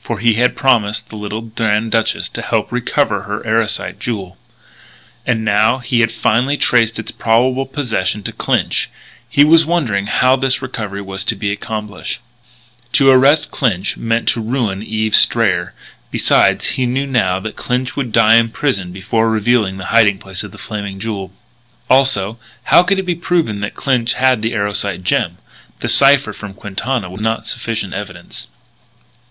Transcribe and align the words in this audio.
For 0.00 0.18
he 0.18 0.32
had 0.32 0.56
promised 0.56 1.10
the 1.10 1.16
little 1.16 1.42
Grand 1.42 1.90
Duchess 1.92 2.30
to 2.30 2.40
help 2.40 2.72
recover 2.72 3.24
her 3.24 3.44
Erosite 3.46 4.00
jewel; 4.00 4.38
and 5.26 5.44
now 5.44 5.76
that 5.76 5.86
he 5.88 6.00
had 6.00 6.10
finally 6.10 6.56
traced 6.56 6.98
its 6.98 7.10
probable 7.10 7.66
possession 7.66 8.22
to 8.22 8.32
Clinch, 8.32 8.88
he 9.28 9.44
was 9.44 9.66
wondering 9.66 10.06
how 10.06 10.36
this 10.36 10.62
recovery 10.62 11.02
was 11.02 11.22
to 11.26 11.36
be 11.36 11.52
accomplished. 11.52 12.18
To 12.92 13.10
arrest 13.10 13.50
Clinch 13.50 13.98
meant 13.98 14.34
ruin 14.36 14.80
to 14.80 14.86
Eve 14.86 15.14
Strayer. 15.14 15.74
Besides 16.10 16.68
he 16.68 16.86
knew 16.86 17.06
now 17.06 17.38
that 17.38 17.56
Clinch 17.56 17.94
would 17.94 18.10
die 18.10 18.36
in 18.36 18.48
prison 18.48 18.90
before 18.90 19.28
revealing 19.30 19.76
the 19.76 19.92
hiding 19.92 20.16
place 20.16 20.42
of 20.42 20.50
the 20.50 20.56
Flaming 20.56 20.98
Jewel. 20.98 21.30
Also, 21.90 22.38
how 22.72 22.82
could 22.82 22.98
it 22.98 23.02
be 23.02 23.14
proven 23.14 23.60
that 23.60 23.74
Clinch 23.74 24.14
had 24.14 24.40
the 24.40 24.54
Erosite 24.54 25.04
gem? 25.04 25.36
The 25.80 25.90
cipher 25.90 26.32
from 26.32 26.54
Quintana 26.54 27.10
was 27.10 27.20
not 27.20 27.46
sufficient 27.46 27.92
evidence. 27.92 28.46